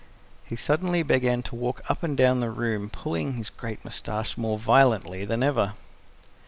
He 0.43 0.55
suddenly 0.55 1.03
began 1.03 1.43
to 1.43 1.55
walk 1.55 1.83
up 1.87 2.01
and 2.01 2.17
down 2.17 2.39
the 2.39 2.49
room, 2.49 2.89
pulling 2.89 3.33
his 3.33 3.51
great 3.51 3.85
mustache 3.85 4.35
more 4.35 4.57
violently 4.57 5.25
than 5.25 5.43
ever. 5.43 5.73